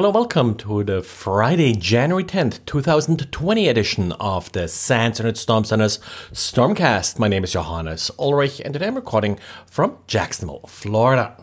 [0.00, 5.98] Hello, welcome to the Friday, January 10th, 2020 edition of the Internet Storm Center's
[6.32, 7.18] Stormcast.
[7.18, 11.36] My name is Johannes Ullrich and today I'm recording from Jacksonville, Florida.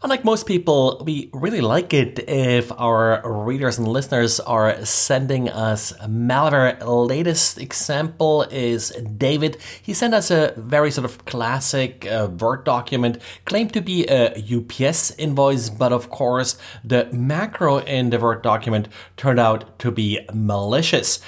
[0.00, 5.92] Unlike most people, we really like it if our readers and listeners are sending us
[6.06, 6.78] malware.
[6.86, 9.56] Latest example is David.
[9.82, 14.36] He sent us a very sort of classic uh, Word document, claimed to be a
[14.38, 20.20] UPS invoice, but of course, the macro in the Word document turned out to be
[20.32, 21.18] malicious.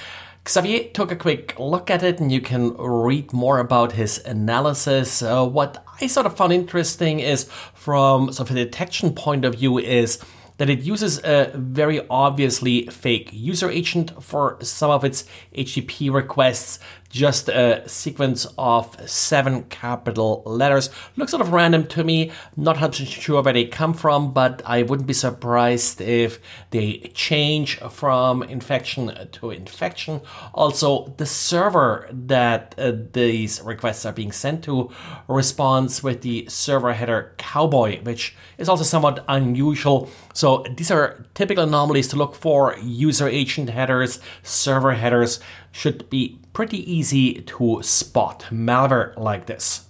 [0.50, 5.22] Xavier took a quick look at it, and you can read more about his analysis.
[5.22, 9.54] Uh, what I sort of found interesting is, from sort of a detection point of
[9.54, 10.18] view, is
[10.56, 15.24] that it uses a very obviously fake user agent for some of its
[15.56, 20.90] HTTP requests just a sequence of seven capital letters.
[21.16, 24.84] Looks sort of random to me, not 100% sure where they come from, but I
[24.84, 26.38] wouldn't be surprised if
[26.70, 30.20] they change from infection to infection.
[30.54, 34.90] Also, the server that uh, these requests are being sent to
[35.26, 40.08] responds with the server header cowboy, which is also somewhat unusual.
[40.32, 45.40] So, these are typical anomalies to look for user agent headers, server headers
[45.72, 49.86] should be pretty easy to spot malware like this.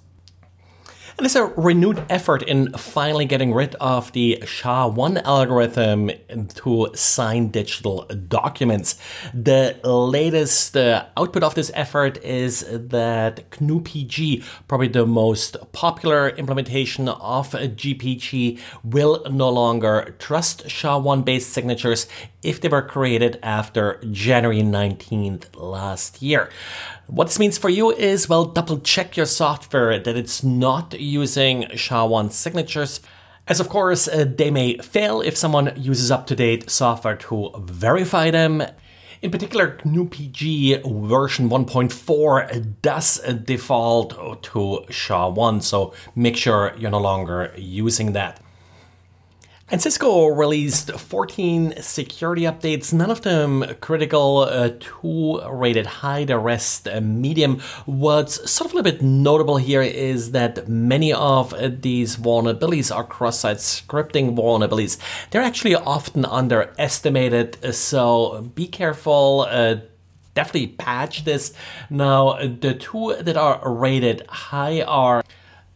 [1.19, 6.11] And there's a renewed effort in finally getting rid of the SHA-1 algorithm
[6.55, 8.99] to sign digital documents.
[9.35, 17.09] The latest uh, output of this effort is that GnuPG, probably the most popular implementation
[17.09, 22.07] of GPG, will no longer trust SHA-1 based signatures
[22.43, 26.49] if they were created after January 19th last year.
[27.07, 31.67] What this means for you is, well, double check your software that it's not using
[31.75, 33.01] SHA-1 signatures.
[33.47, 38.63] As of course, uh, they may fail if someone uses up-to-date software to verify them.
[39.23, 47.53] In particular, GnuPG version 1.4 does default to SHA-1, so make sure you're no longer
[47.57, 48.41] using that.
[49.73, 56.39] And Cisco released 14 security updates, none of them critical, uh, two rated high, the
[56.39, 57.61] rest uh, medium.
[57.87, 62.95] What's sort of a little bit notable here is that many of uh, these vulnerabilities
[62.95, 64.99] are cross-site scripting vulnerabilities.
[65.31, 69.47] They're actually often underestimated, so be careful.
[69.49, 69.77] Uh,
[70.35, 71.55] definitely patch this.
[71.89, 75.23] Now, the two that are rated high are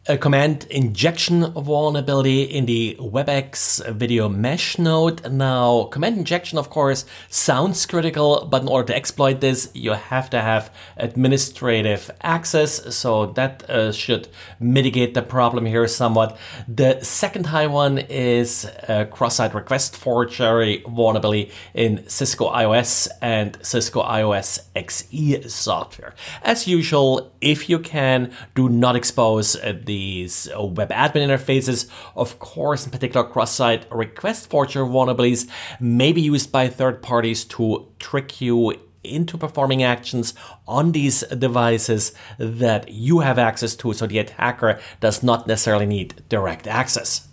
[0.06, 5.32] a command injection vulnerability in the WebEx video mesh node.
[5.32, 10.28] Now, command injection, of course, sounds critical, but in order to exploit this, you have
[10.31, 12.94] to have administrative access.
[12.94, 14.28] So that uh, should
[14.60, 16.36] mitigate the problem here somewhat.
[16.69, 24.03] The second high one is a cross-site request forgery vulnerability in Cisco IOS and Cisco
[24.03, 26.15] IOS XE software.
[26.42, 31.78] As usual, if you can, do not expose uh, the these uh, web admin interfaces.
[32.25, 35.43] Of course, in particular, cross-site request forgery vulnerabilities
[35.81, 37.65] may be used by third parties to
[37.99, 38.56] trick you
[39.04, 40.34] into performing actions
[40.66, 46.09] on these devices that you have access to, so the attacker does not necessarily need
[46.28, 47.28] direct access.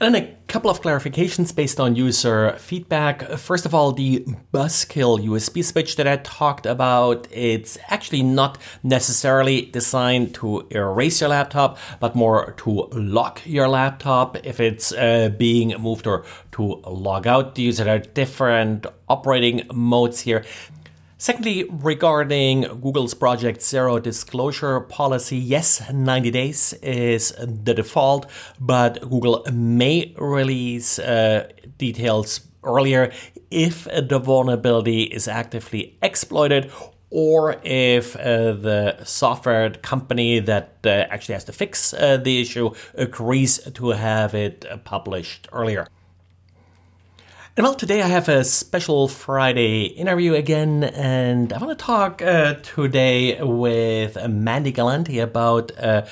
[0.00, 3.22] And then a couple of clarifications based on user feedback.
[3.38, 9.62] First of all, the BusKill USB switch that I talked about, it's actually not necessarily
[9.62, 15.74] designed to erase your laptop, but more to lock your laptop if it's uh, being
[15.80, 17.84] moved or to log out the user.
[17.84, 20.44] There are different operating modes here.
[21.20, 28.30] Secondly, regarding Google's Project Zero disclosure policy, yes, 90 days is the default,
[28.60, 33.12] but Google may release uh, details earlier
[33.50, 36.70] if the vulnerability is actively exploited
[37.10, 42.70] or if uh, the software company that uh, actually has to fix uh, the issue
[42.94, 45.88] agrees to have it published earlier.
[47.58, 52.22] And well, today I have a special Friday interview again, and I want to talk
[52.22, 56.06] uh, today with Mandy Galante about uh,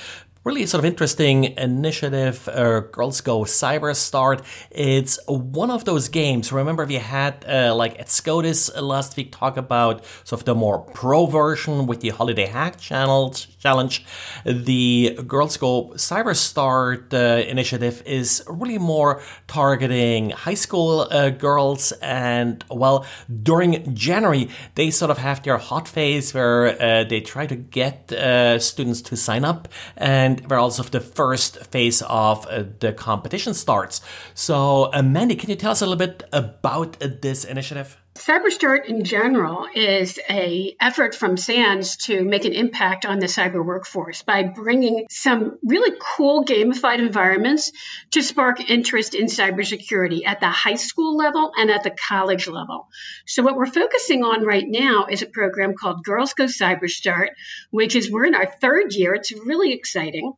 [0.47, 4.41] really sort of interesting initiative, uh, Girls Go Cyber Start.
[4.71, 6.53] It's one of those games.
[6.53, 10.79] Remember, we had uh, like Ed Skoudis last week talk about sort of the more
[10.79, 14.05] pro version with the Holiday Hack Channel challenge.
[14.45, 21.91] The Girls Go Cyber Start uh, initiative is really more targeting high school uh, girls,
[22.01, 23.05] and well,
[23.43, 28.13] during January they sort of have their hot phase where uh, they try to get
[28.13, 29.67] uh, students to sign up
[29.97, 34.01] and and where also the first phase of uh, the competition starts.
[34.33, 37.97] So, Mandy, can you tell us a little bit about this initiative?
[38.17, 43.63] CyberStart in general is a effort from SANS to make an impact on the cyber
[43.63, 47.71] workforce by bringing some really cool gamified environments
[48.11, 52.87] to spark interest in cybersecurity at the high school level and at the college level.
[53.27, 57.29] So what we're focusing on right now is a program called Girls Go CyberStart,
[57.69, 59.13] which is we're in our third year.
[59.13, 60.33] It's really exciting,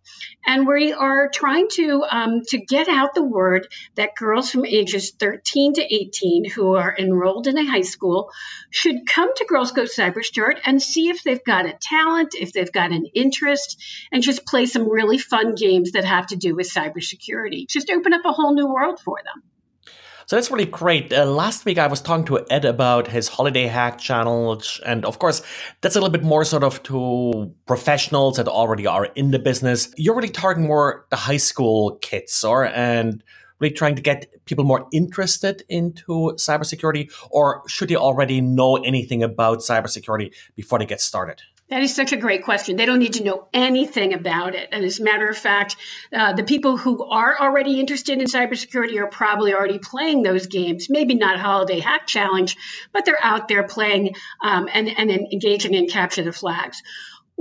[0.45, 5.11] and we are trying to um, to get out the word that girls from ages
[5.11, 8.31] 13 to 18 who are enrolled in a high school
[8.69, 12.51] should come to Girls Go Cyber Start and see if they've got a talent, if
[12.51, 13.81] they've got an interest,
[14.11, 17.67] and just play some really fun games that have to do with cybersecurity.
[17.67, 19.43] Just open up a whole new world for them.
[20.29, 21.11] So that's really great.
[21.11, 25.17] Uh, last week I was talking to Ed about his holiday hack challenge, and of
[25.17, 25.41] course,
[25.81, 29.91] that's a little bit more sort of to professionals that already are in the business.
[29.97, 33.23] You're really targeting more the high school kids, or and
[33.59, 39.23] really trying to get people more interested into cybersecurity, or should they already know anything
[39.23, 41.41] about cybersecurity before they get started?
[41.69, 42.77] That is such a great question.
[42.77, 44.69] They don't need to know anything about it.
[44.71, 45.75] And as a matter of fact,
[46.11, 50.89] uh, the people who are already interested in cybersecurity are probably already playing those games.
[50.89, 52.57] Maybe not Holiday Hack Challenge,
[52.91, 56.81] but they're out there playing um, and, and engaging in capture the flags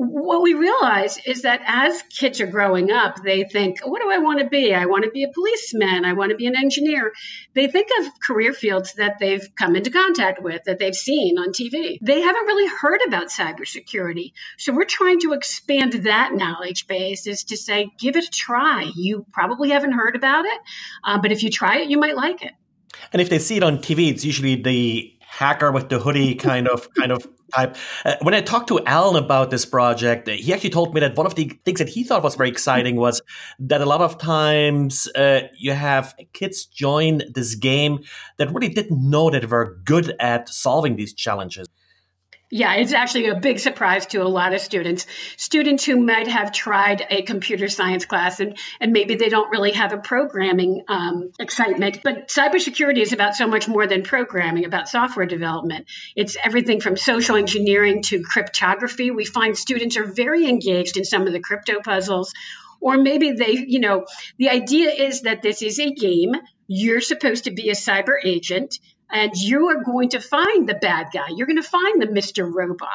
[0.01, 4.19] what we realize is that as kids are growing up, they think, what do I
[4.19, 4.73] want to be?
[4.73, 6.05] I want to be a policeman.
[6.05, 7.13] I want to be an engineer.
[7.55, 11.49] They think of career fields that they've come into contact with, that they've seen on
[11.49, 11.99] TV.
[12.01, 14.35] They haven't really heard about cybersecurity.
[14.57, 18.89] So we're trying to expand that knowledge base is to say, give it a try.
[18.95, 20.61] You probably haven't heard about it,
[21.03, 22.53] uh, but if you try it, you might like it.
[23.13, 26.69] And if they see it on TV, it's usually the hacker with the hoodie kind
[26.69, 27.77] of kind of type.
[28.05, 31.27] Uh, when I talked to Alan about this project, he actually told me that one
[31.27, 33.21] of the things that he thought was very exciting was
[33.59, 38.01] that a lot of times uh, you have kids join this game
[38.37, 41.67] that really didn't know that they were good at solving these challenges.
[42.51, 45.07] Yeah, it's actually a big surprise to a lot of students.
[45.37, 49.73] Students who might have tried a computer science class and, and maybe they don't really
[49.73, 52.01] have a programming um, excitement.
[52.03, 55.89] But cybersecurity is about so much more than programming, about software development.
[56.17, 59.11] It's everything from social engineering to cryptography.
[59.11, 62.33] We find students are very engaged in some of the crypto puzzles.
[62.81, 64.07] Or maybe they, you know,
[64.39, 66.33] the idea is that this is a game.
[66.67, 68.79] You're supposed to be a cyber agent
[69.11, 71.29] and you are going to find the bad guy.
[71.35, 72.51] You're going to find the Mr.
[72.53, 72.89] Robot,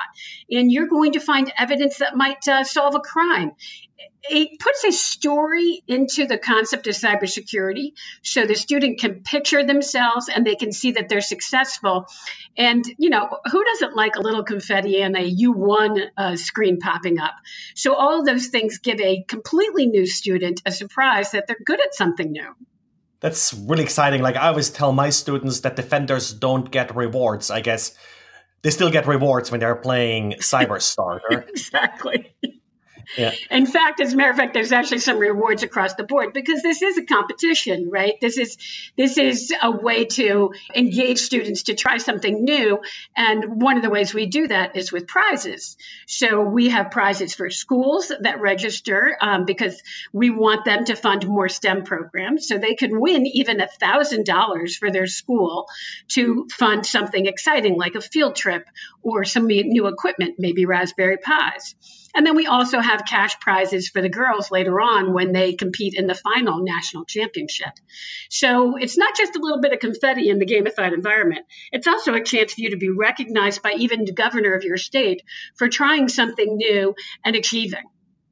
[0.49, 3.53] and you're going to find evidence that might uh, solve a crime.
[4.23, 10.29] It puts a story into the concept of cybersecurity so the student can picture themselves
[10.29, 12.07] and they can see that they're successful.
[12.57, 16.79] And, you know, who doesn't like a little confetti and a you won uh, screen
[16.79, 17.33] popping up?
[17.75, 21.93] So, all those things give a completely new student a surprise that they're good at
[21.93, 22.55] something new.
[23.23, 24.21] That's really exciting.
[24.21, 27.49] Like I always tell my students that defenders don't get rewards.
[27.49, 27.95] I guess
[28.63, 31.45] they still get rewards when they're playing Cyber Starter.
[31.47, 32.35] exactly.
[33.17, 33.31] Yeah.
[33.51, 36.61] In fact, as a matter of fact, there's actually some rewards across the board because
[36.61, 38.13] this is a competition, right?
[38.21, 38.57] This is
[38.97, 42.81] this is a way to engage students to try something new,
[43.15, 45.77] and one of the ways we do that is with prizes.
[46.07, 51.27] So we have prizes for schools that register um, because we want them to fund
[51.27, 55.67] more STEM programs, so they can win even a thousand dollars for their school
[56.09, 58.67] to fund something exciting like a field trip
[59.01, 61.75] or some new equipment, maybe Raspberry Pis.
[62.15, 65.95] And then we also have cash prizes for the girls later on when they compete
[65.95, 67.71] in the final national championship.
[68.29, 71.45] So it's not just a little bit of confetti in the gamified environment.
[71.71, 74.77] It's also a chance for you to be recognized by even the governor of your
[74.77, 75.23] state
[75.55, 76.93] for trying something new
[77.25, 77.83] and achieving.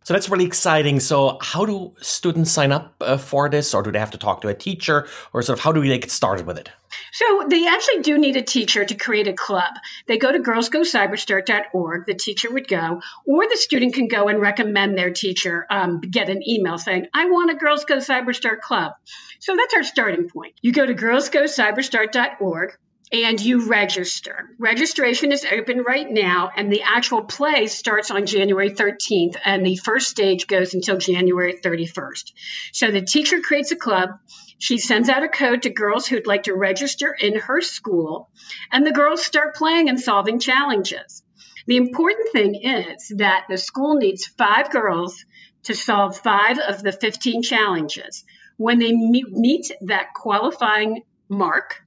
[0.04, 1.00] So that's really exciting.
[1.00, 4.42] So, how do students sign up uh, for this, or do they have to talk
[4.42, 6.70] to a teacher, or sort of how do they get started with it?
[7.14, 9.72] So, they actually do need a teacher to create a club.
[10.08, 14.98] They go to girlsgocyberstart.org, the teacher would go, or the student can go and recommend
[14.98, 18.94] their teacher, um, get an email saying, I want a Girls Go Cyberstart club.
[19.40, 20.56] So, that's our starting point.
[20.64, 22.78] You go to girlsgocyberstart.org
[23.14, 24.50] and you register.
[24.58, 29.76] Registration is open right now, and the actual play starts on January 13th, and the
[29.76, 32.32] first stage goes until January 31st.
[32.72, 34.12] So the teacher creates a club.
[34.60, 38.30] She sends out a code to girls who'd like to register in her school,
[38.72, 41.24] and the girls start playing and solving challenges.
[41.68, 45.26] The important thing is that the school needs five girls
[45.64, 48.24] to solve five of the 15 challenges.
[48.58, 51.82] When they meet that qualifying mark,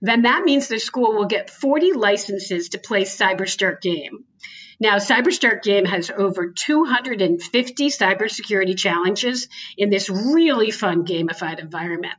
[0.00, 4.24] then that means the school will get 40 licenses to play CyberStart game.
[4.78, 9.48] Now, CyberStart Game has over 250 cybersecurity challenges
[9.78, 12.14] in this really fun gamified environment.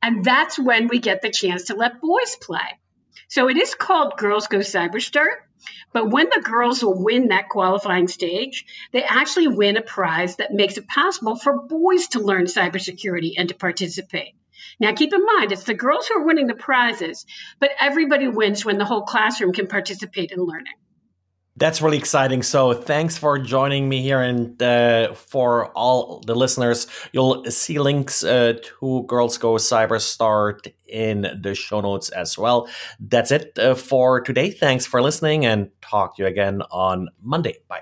[0.00, 2.78] And that's when we get the chance to let boys play.
[3.26, 5.38] So it is called Girls Go CyberStart,
[5.92, 10.52] but when the girls will win that qualifying stage, they actually win a prize that
[10.52, 14.34] makes it possible for boys to learn cybersecurity and to participate.
[14.80, 17.26] Now, keep in mind, it's the girls who are winning the prizes,
[17.60, 20.74] but everybody wins when the whole classroom can participate in learning.
[21.58, 22.44] That's really exciting.
[22.44, 24.20] So thanks for joining me here.
[24.20, 31.26] And uh, for all the listeners, you'll see links uh, to Girls Go CyberStart in
[31.42, 32.68] the show notes as well.
[33.00, 34.52] That's it uh, for today.
[34.52, 37.56] Thanks for listening and talk to you again on Monday.
[37.66, 37.80] Bye.